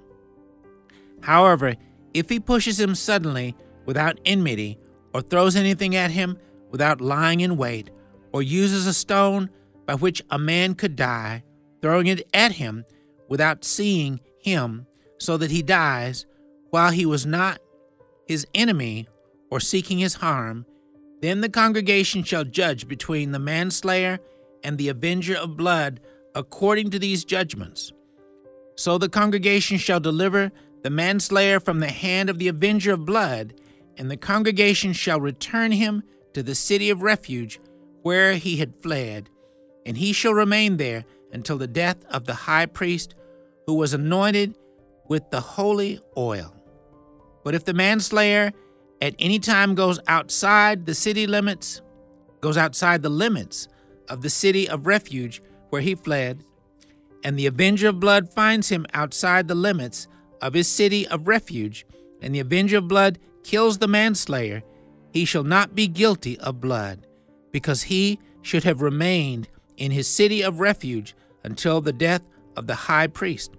[1.20, 1.74] However,
[2.14, 4.78] if he pushes him suddenly without enmity,
[5.12, 6.38] or throws anything at him
[6.70, 7.90] without lying in wait,
[8.32, 9.50] or uses a stone
[9.86, 11.42] by which a man could die,
[11.80, 12.84] throwing it at him
[13.28, 14.86] without seeing him,
[15.18, 16.26] so that he dies,
[16.70, 17.60] while he was not
[18.26, 19.08] his enemy
[19.50, 20.66] or seeking his harm,
[21.22, 24.18] then the congregation shall judge between the manslayer
[24.62, 26.00] and the avenger of blood
[26.34, 27.92] according to these judgments.
[28.76, 33.54] So the congregation shall deliver the manslayer from the hand of the avenger of blood,
[33.96, 36.02] and the congregation shall return him
[36.34, 37.58] to the city of refuge
[38.02, 39.30] where he had fled,
[39.86, 43.14] and he shall remain there until the death of the high priest
[43.66, 44.58] who was anointed
[45.08, 46.52] with the holy oil.
[47.44, 48.52] But if the manslayer
[49.00, 51.80] at any time goes outside the city limits,
[52.40, 53.68] goes outside the limits
[54.08, 56.44] of the city of refuge where he fled,
[57.22, 60.08] and the avenger of blood finds him outside the limits
[60.42, 61.86] of his city of refuge,
[62.20, 64.62] and the avenger of blood kills the manslayer,
[65.12, 67.06] he shall not be guilty of blood,
[67.52, 72.22] because he should have remained in his city of refuge until the death
[72.56, 73.52] of the high priest.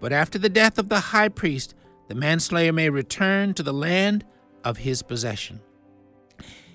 [0.00, 1.74] But after the death of the high priest,
[2.08, 4.24] the manslayer may return to the land
[4.64, 5.60] of his possession.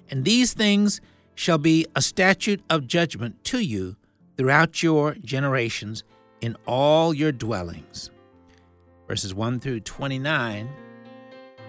[0.10, 1.02] And these things
[1.36, 3.96] shall be a statute of judgment to you
[4.38, 6.04] throughout your generations
[6.42, 8.10] in all your dwellings.
[9.08, 10.70] Verses 1 through 29,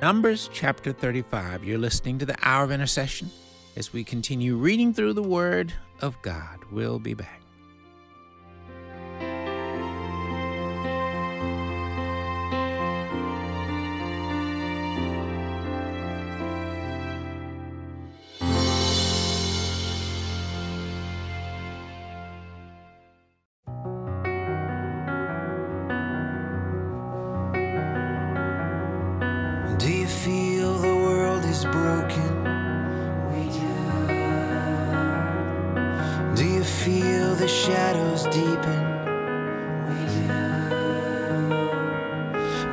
[0.03, 1.65] Numbers chapter 35.
[1.65, 3.31] You're listening to the Hour of Intercession
[3.77, 6.64] as we continue reading through the Word of God.
[6.75, 7.44] We'll be back.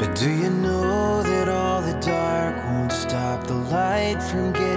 [0.02, 4.71] But do you know that all the dark won't stop the light from getting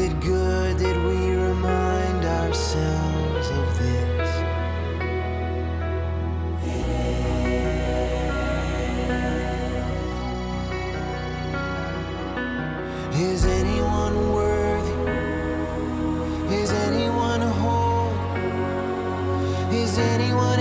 [0.00, 4.30] Is it good that we remind ourselves of this?
[13.14, 14.94] Is anyone worthy?
[16.54, 18.14] Is anyone whole?
[19.70, 20.60] Is anyone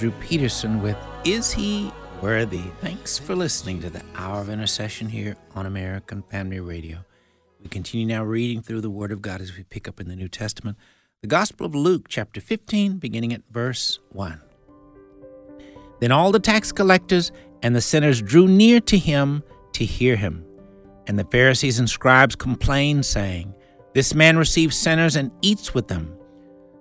[0.00, 0.96] Andrew Peterson with
[1.26, 1.92] Is He
[2.22, 2.62] Worthy?
[2.80, 7.04] Thanks for listening to the Hour of Intercession here on American Family Radio.
[7.62, 10.16] We continue now reading through the Word of God as we pick up in the
[10.16, 10.78] New Testament,
[11.20, 14.40] the Gospel of Luke, chapter 15, beginning at verse 1.
[16.00, 17.30] Then all the tax collectors
[17.62, 19.42] and the sinners drew near to him
[19.74, 20.46] to hear him.
[21.08, 23.52] And the Pharisees and scribes complained, saying,
[23.92, 26.16] This man receives sinners and eats with them.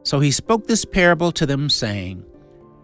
[0.04, 2.24] So he spoke this parable to them, saying,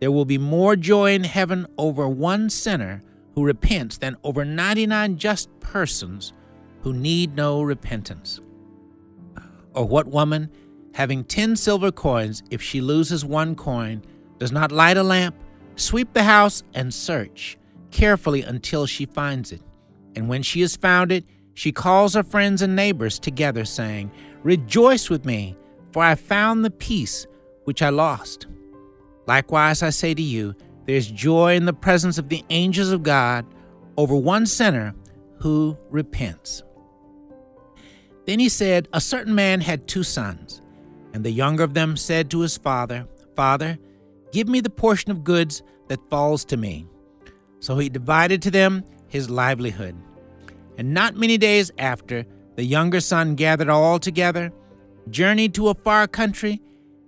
[0.00, 3.02] there will be more joy in heaven over one sinner
[3.34, 6.32] who repents than over 99 just persons
[6.80, 8.40] who need no repentance.
[9.74, 10.50] Or what woman,
[10.94, 14.02] having ten silver coins, if she loses one coin,
[14.38, 15.34] does not light a lamp,
[15.76, 17.58] sweep the house, and search
[17.90, 19.62] carefully until she finds it.
[20.14, 21.24] And when she has found it,
[21.54, 24.10] she calls her friends and neighbors together, saying,
[24.42, 25.56] Rejoice with me,
[25.92, 27.26] for I found the piece
[27.64, 28.46] which I lost.
[29.26, 30.54] Likewise, I say to you,
[30.84, 33.44] there is joy in the presence of the angels of God
[33.96, 34.94] over one sinner
[35.40, 36.62] who repents.
[38.26, 40.62] Then he said, A certain man had two sons,
[41.12, 43.78] and the younger of them said to his father, Father,
[44.32, 46.86] give me the portion of goods that falls to me.
[47.60, 49.96] So he divided to them his livelihood.
[50.78, 54.52] And not many days after, the younger son gathered all together,
[55.10, 56.60] journeyed to a far country,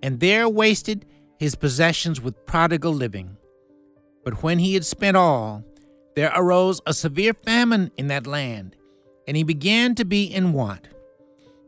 [0.03, 1.05] and there wasted
[1.39, 3.37] his possessions with prodigal living.
[4.25, 5.65] But when he had spent all,
[6.17, 8.77] there arose a severe famine in that land,
[9.27, 10.89] and he began to be in want.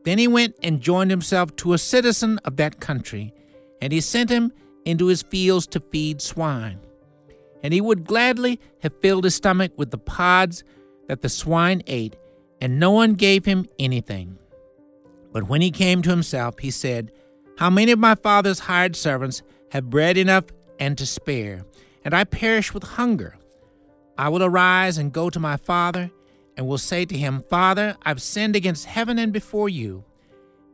[0.04, 3.32] Then he went and joined himself to a citizen of that country,
[3.80, 4.52] and he sent him
[4.84, 6.80] into his fields to feed swine.
[7.62, 10.64] And he would gladly have filled his stomach with the pods
[11.06, 12.16] that the swine ate,
[12.60, 14.38] and no one gave him anything.
[15.32, 17.12] But when he came to himself, he said,
[17.58, 20.44] How many of my father's hired servants have bread enough
[20.78, 21.64] and to spare,
[22.04, 23.36] and I perish with hunger?
[24.18, 26.10] I will arise and go to my father,
[26.56, 30.04] and will say to him, Father, I've sinned against heaven and before you,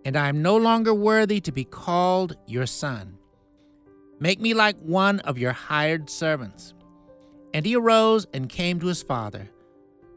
[0.05, 3.19] and I am no longer worthy to be called your son.
[4.19, 6.75] Make me like one of your hired servants.
[7.53, 9.51] And he arose and came to his father.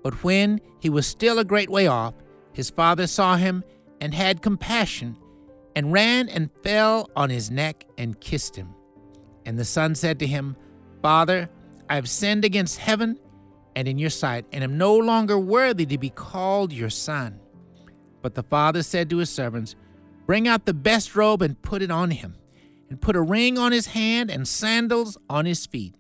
[0.03, 2.13] But when he was still a great way off,
[2.53, 3.63] his father saw him
[4.01, 5.17] and had compassion,
[5.76, 8.74] and ran and fell on his neck and kissed him.
[9.45, 10.55] And the son said to him,
[11.01, 11.49] Father,
[11.89, 13.20] I have sinned against heaven
[13.76, 17.39] and in your sight, and am no longer worthy to be called your son.
[18.22, 19.76] But the father said to his servants,
[20.26, 22.36] Bring out the best robe and put it on him,
[22.89, 25.95] and put a ring on his hand and sandals on his feet.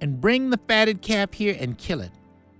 [0.00, 2.12] And bring the fatted calf here and kill it.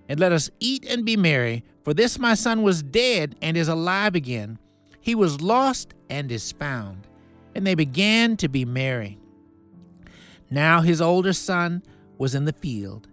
[0.09, 3.69] And let us eat and be merry, for this my son was dead and is
[3.69, 4.59] alive again.
[5.07, 7.07] He was lost and is found.
[7.55, 9.21] And they began to be merry.
[10.51, 11.85] Now his older son
[12.19, 13.07] was in the field,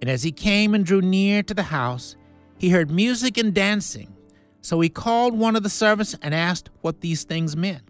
[0.00, 2.16] and as he came and drew near to the house,
[2.58, 4.12] he heard music and dancing.
[4.60, 7.84] So he called one of the servants and asked what these things meant.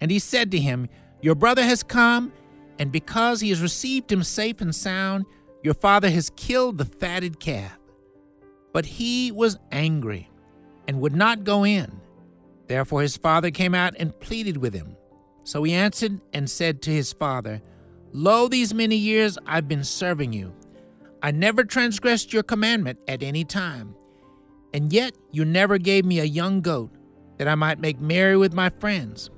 [0.00, 0.88] And he said to him,
[1.20, 2.32] Your brother has come,
[2.78, 5.26] and because he has received him safe and sound,
[5.60, 7.80] your father has killed the fatted calf.
[8.72, 10.30] But he was angry
[10.86, 12.00] and would not go in.
[12.66, 14.96] Therefore his father came out and pleaded with him.
[15.44, 17.62] So he answered and said to his father,
[18.12, 20.54] Lo, these many years I've been serving you.
[21.22, 23.94] I never transgressed your commandment at any time.
[24.72, 26.90] And yet you never gave me a young goat
[27.38, 29.30] that I might make merry with my friends.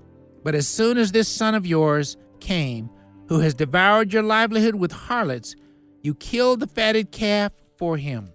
[0.43, 2.91] But as soon as this son of yours came,
[3.29, 5.55] who has devoured your livelihood with harlots,
[6.03, 8.31] you killed the fatted calf for him.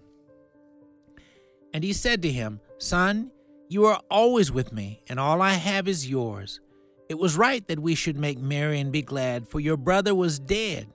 [1.73, 3.31] And he said to him, Son,
[3.73, 6.61] you are always with me, and all I have is yours.
[7.09, 10.39] It was right that we should make merry and be glad, for your brother was
[10.39, 10.87] dead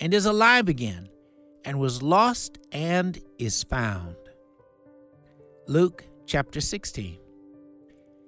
[0.00, 1.08] and is alive again,
[1.64, 4.16] and was lost and is found.
[5.68, 7.18] Luke chapter 16.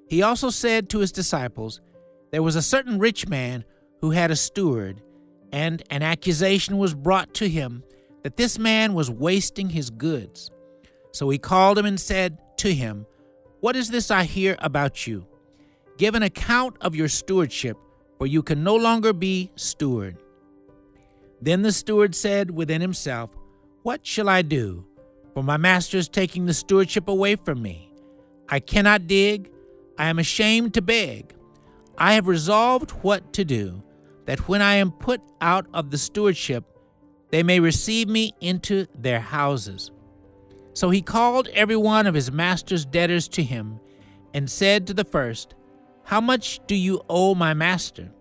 [0.09, 1.80] He also said to his disciples,
[2.30, 3.64] There was a certain rich man
[4.01, 5.03] who had a steward,
[5.53, 7.82] and an accusation was brought to him
[8.22, 10.51] that this man was wasting his goods.
[11.12, 13.07] So he called him and said to him,
[13.61, 15.27] What is this I hear about you?
[15.97, 17.79] Give an account of your stewardship,
[18.19, 20.19] for you can no longer be steward.
[21.41, 23.31] Then the steward said within himself,
[23.83, 24.87] What shall I do?
[25.33, 27.93] For my master is taking the stewardship away from me.
[28.49, 29.51] I cannot dig,
[29.99, 31.35] I am ashamed to beg.
[31.99, 33.83] I have resolved what to do,
[34.27, 36.65] that when I am put out of the stewardship,
[37.31, 39.91] they may receive me into their houses.
[40.77, 43.81] So he called every one of his master's debtors to him,
[44.35, 45.55] and said to the first,
[46.07, 48.12] how much do you owe my master?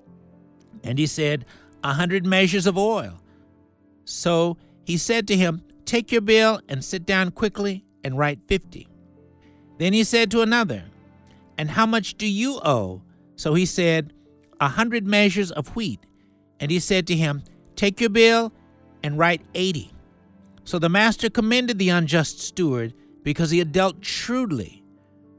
[0.83, 1.45] And he said,
[1.83, 3.21] A hundred measures of oil.
[4.05, 8.87] So he said to him, Take your bill and sit down quickly and write fifty.
[9.77, 10.85] Then he said to another,
[11.59, 13.03] And how much do you owe?
[13.35, 14.13] So he said,
[14.59, 15.99] A hundred measures of wheat.
[16.59, 17.43] And he said to him,
[17.75, 18.51] Take your bill
[19.03, 19.91] and write eighty.
[20.65, 22.93] So the master commended the unjust steward
[23.23, 24.83] because he had dealt shrewdly.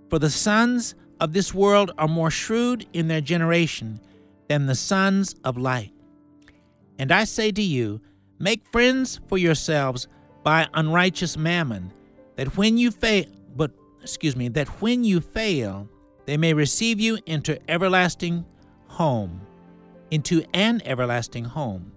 [0.08, 4.00] For the sons of this world are more shrewd in their generation
[4.48, 5.92] than the sons of light.
[6.98, 8.00] And I say to you,
[8.38, 10.06] make friends for yourselves
[10.44, 11.92] by unrighteous mammon,
[12.36, 15.88] that when you fail, but excuse me, that when you fail,
[16.26, 18.44] they may receive you into everlasting
[18.86, 19.40] home,
[20.12, 21.92] into an everlasting home.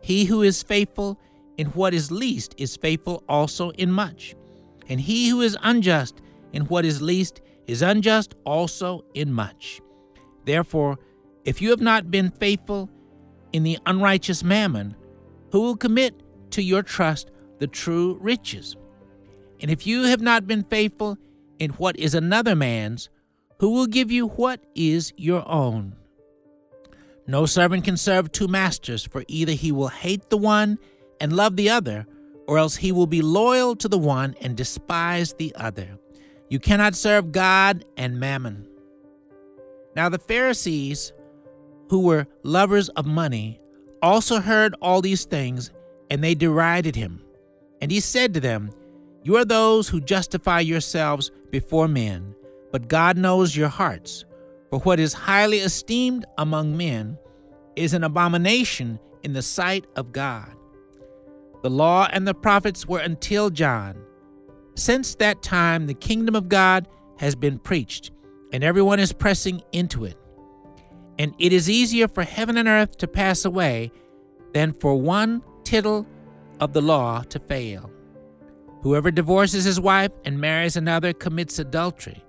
[0.00, 1.20] He who is faithful
[1.56, 4.34] in what is least is faithful also in much.
[4.88, 6.20] And he who is unjust
[6.52, 9.80] in what is least is unjust also in much.
[10.44, 10.98] Therefore,
[11.44, 12.90] if you have not been faithful
[13.52, 14.96] in the unrighteous mammon,
[15.52, 18.76] who will commit to your trust the true riches?
[19.60, 21.16] And if you have not been faithful
[21.58, 23.08] in what is another man's,
[23.60, 25.96] who will give you what is your own?
[27.26, 30.78] No servant can serve two masters, for either he will hate the one
[31.24, 32.06] and love the other,
[32.46, 35.98] or else he will be loyal to the one and despise the other.
[36.50, 38.68] You cannot serve God and mammon.
[39.96, 41.14] Now the Pharisees,
[41.88, 43.58] who were lovers of money,
[44.02, 45.70] also heard all these things,
[46.10, 47.22] and they derided him.
[47.80, 48.70] And he said to them,
[49.22, 52.34] You are those who justify yourselves before men,
[52.70, 54.26] but God knows your hearts.
[54.68, 57.16] For what is highly esteemed among men
[57.76, 60.54] is an abomination in the sight of God.
[61.64, 63.96] The law and the prophets were until John.
[64.74, 66.86] Since that time, the kingdom of God
[67.16, 68.10] has been preached,
[68.52, 70.18] and everyone is pressing into it.
[71.18, 73.92] And it is easier for heaven and earth to pass away
[74.52, 76.06] than for one tittle
[76.60, 77.90] of the law to fail.
[78.82, 82.22] Whoever divorces his wife and marries another commits adultery,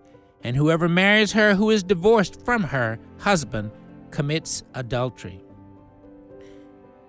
[0.46, 3.72] and whoever marries her who is divorced from her husband
[4.12, 5.44] commits adultery.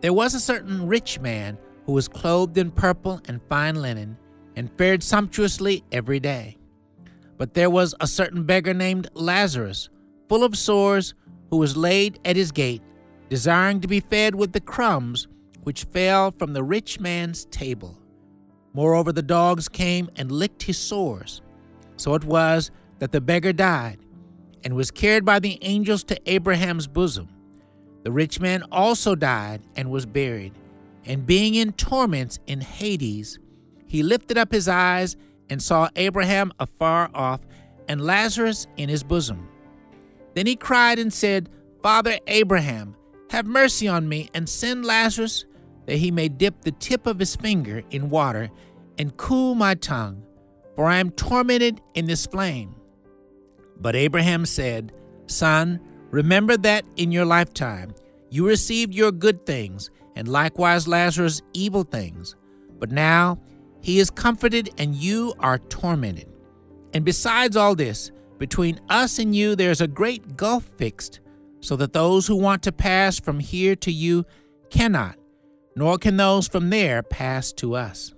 [0.00, 4.18] There was a certain rich man who was clothed in purple and fine linen,
[4.56, 6.56] and fared sumptuously every day.
[7.38, 9.88] But there was a certain beggar named Lazarus,
[10.28, 11.14] full of sores,
[11.50, 12.82] who was laid at his gate,
[13.28, 15.28] desiring to be fed with the crumbs
[15.62, 17.98] which fell from the rich man's table.
[18.72, 21.40] Moreover, the dogs came and licked his sores.
[21.96, 23.98] So it was that the beggar died,
[24.64, 27.28] and was carried by the angels to Abraham's bosom.
[28.02, 30.52] The rich man also died and was buried
[31.06, 33.38] and being in torments in Hades,
[33.86, 35.16] he lifted up his eyes
[35.48, 37.40] and saw Abraham afar off
[37.88, 39.48] and Lazarus in his bosom.
[40.34, 41.48] Then he cried and said,
[41.82, 42.96] Father Abraham,
[43.30, 45.44] have mercy on me and send Lazarus
[45.86, 48.50] that he may dip the tip of his finger in water
[48.98, 50.22] and cool my tongue,
[50.74, 52.74] for I am tormented in this flame.
[53.80, 54.92] But Abraham said,
[55.26, 55.80] Son,
[56.10, 57.94] remember that in your lifetime
[58.30, 62.34] you received your good things and likewise Lazarus evil things.
[62.78, 63.38] But now
[63.80, 66.28] he is comforted, and you are tormented.
[66.92, 71.20] And besides all this, between us and you there is a great gulf fixed,
[71.60, 74.24] so that those who want to pass from here to you
[74.70, 75.16] cannot,
[75.76, 78.14] nor can those from there pass to us.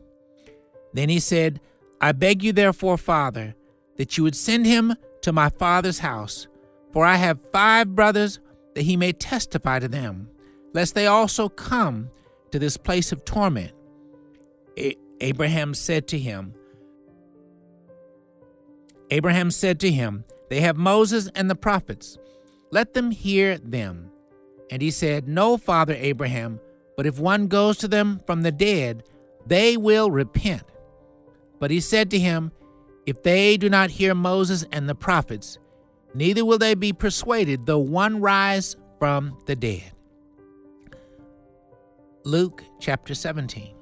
[0.93, 1.61] Then he said,
[2.01, 3.55] I beg you, therefore, Father,
[3.97, 6.47] that you would send him to my father's house,
[6.93, 8.39] for I have five brothers,
[8.75, 10.31] that he may testify to them
[10.73, 12.11] lest they also come
[12.51, 13.73] to this place of torment.
[15.21, 16.55] Abraham said to him,
[19.11, 22.19] Abraham said to him, They have Moses and the prophets.
[22.71, 24.11] Let them hear them.
[24.71, 26.61] And he said, No, Father Abraham,
[26.97, 29.05] but if one goes to them from the dead,
[29.47, 30.65] they will repent.
[31.59, 32.53] But he said to him,
[33.07, 35.59] If they do not hear Moses and the prophets,
[36.15, 39.93] neither will they be persuaded, though one rise from the dead.
[42.29, 43.75] Luke chapter 17.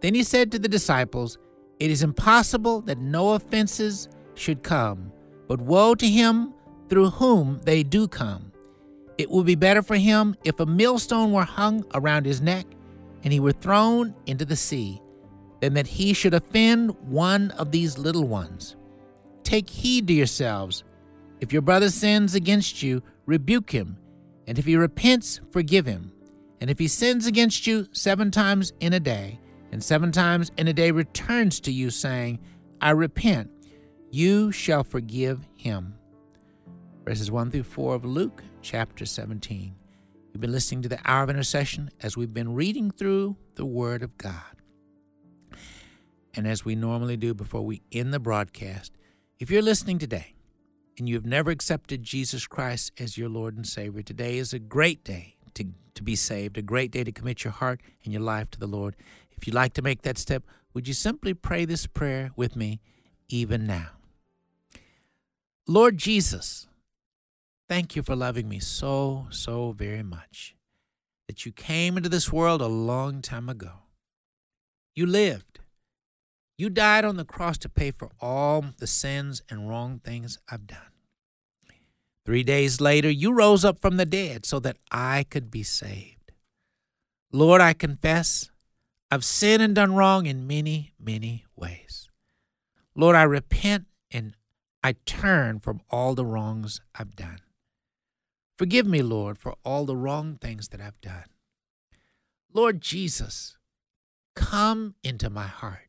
[0.00, 1.38] Then he said to the disciples,
[1.80, 5.12] It is impossible that no offenses should come,
[5.48, 6.54] but woe to him
[6.88, 8.52] through whom they do come.
[9.18, 12.64] It would be better for him if a millstone were hung around his neck
[13.24, 15.02] and he were thrown into the sea,
[15.60, 18.76] than that he should offend one of these little ones.
[19.42, 20.84] Take heed to yourselves.
[21.40, 23.96] If your brother sins against you, rebuke him,
[24.46, 26.12] and if he repents, forgive him.
[26.60, 29.38] And if he sins against you seven times in a day,
[29.70, 32.38] and seven times in a day returns to you, saying,
[32.80, 33.50] I repent,
[34.10, 35.94] you shall forgive him.
[37.04, 39.74] Verses 1 through 4 of Luke chapter 17.
[40.32, 44.02] You've been listening to the Hour of Intercession as we've been reading through the Word
[44.02, 44.42] of God.
[46.34, 48.92] And as we normally do before we end the broadcast,
[49.38, 50.34] if you're listening today
[50.98, 55.02] and you've never accepted Jesus Christ as your Lord and Savior, today is a great
[55.02, 58.50] day to, to be saved, a great day to commit your heart and your life
[58.50, 58.96] to the Lord.
[59.30, 60.42] If you'd like to make that step,
[60.74, 62.80] would you simply pray this prayer with me
[63.28, 63.90] even now?
[65.66, 66.66] Lord Jesus,
[67.68, 70.56] thank you for loving me so, so very much
[71.26, 73.72] that you came into this world a long time ago.
[74.94, 75.60] You lived.
[76.56, 80.66] You died on the cross to pay for all the sins and wrong things I've
[80.66, 80.97] done.
[82.28, 86.32] Three days later, you rose up from the dead so that I could be saved.
[87.32, 88.50] Lord, I confess
[89.10, 92.10] I've sinned and done wrong in many, many ways.
[92.94, 94.34] Lord, I repent and
[94.84, 97.40] I turn from all the wrongs I've done.
[98.58, 101.30] Forgive me, Lord, for all the wrong things that I've done.
[102.52, 103.56] Lord Jesus,
[104.36, 105.88] come into my heart.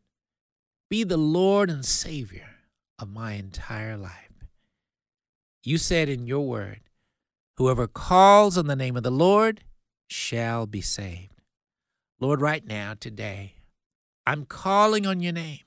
[0.90, 2.52] Be the Lord and Savior
[2.98, 4.29] of my entire life.
[5.64, 6.82] You said in your word,
[7.58, 9.66] Whoever calls on the name of the Lord
[10.08, 11.42] shall be saved.
[12.20, 13.56] Lord, right now, today,
[14.26, 15.60] I'm calling on your name.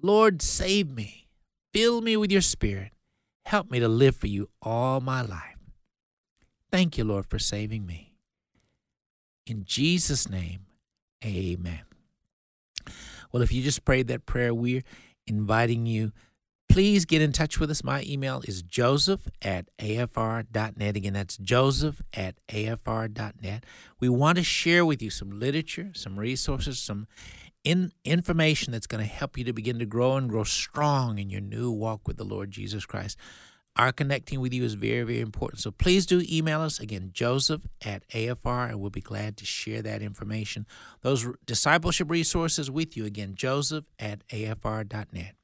[0.00, 1.26] Lord, save me.
[1.72, 2.92] Fill me with your spirit.
[3.46, 5.58] Help me to live for you all my life.
[6.70, 8.14] Thank you, Lord, for saving me.
[9.46, 10.66] In Jesus' name,
[11.24, 11.82] amen.
[13.32, 14.84] Well, if you just prayed that prayer, we're
[15.26, 16.12] inviting you.
[16.72, 17.84] Please get in touch with us.
[17.84, 20.96] My email is joseph at afr.net.
[20.96, 23.66] Again, that's joseph at afr.net.
[24.00, 27.08] We want to share with you some literature, some resources, some
[27.62, 31.28] in information that's going to help you to begin to grow and grow strong in
[31.28, 33.18] your new walk with the Lord Jesus Christ.
[33.76, 35.60] Our connecting with you is very, very important.
[35.60, 39.82] So please do email us again, Joseph at AFR, and we'll be glad to share
[39.82, 40.66] that information.
[41.02, 45.34] Those discipleship resources with you again, Joseph at AFR.net.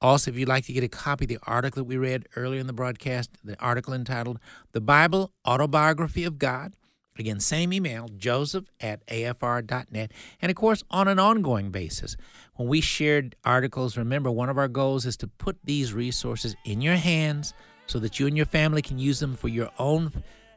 [0.00, 2.60] Also, if you'd like to get a copy of the article that we read earlier
[2.60, 4.38] in the broadcast, the article entitled
[4.72, 6.74] The Bible Autobiography of God,
[7.18, 10.12] Again, same email, joseph at afr.net.
[10.42, 12.16] And of course, on an ongoing basis,
[12.54, 16.80] when we shared articles, remember one of our goals is to put these resources in
[16.80, 17.54] your hands
[17.86, 20.12] so that you and your family can use them for your own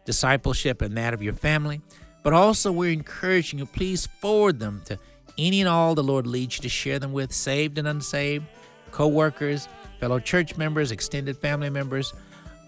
[0.05, 1.81] discipleship and that of your family.
[2.23, 4.99] But also, we're encouraging you, please forward them to
[5.37, 8.45] any and all the Lord leads you to share them with, saved and unsaved,
[8.89, 9.67] co workers,
[9.99, 12.13] fellow church members, extended family members,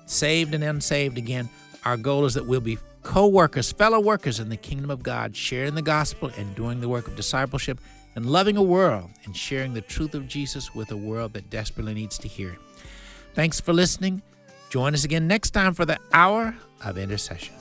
[0.06, 1.18] saved and unsaved.
[1.18, 1.50] Again,
[1.86, 5.36] our goal is that we'll be co workers, fellow workers in the kingdom of God,
[5.36, 7.80] sharing the gospel and doing the work of discipleship
[8.16, 11.94] and loving a world and sharing the truth of Jesus with a world that desperately
[11.94, 12.58] needs to hear.
[13.34, 14.22] Thanks for listening.
[14.70, 17.61] Join us again next time for the Hour of Intercession.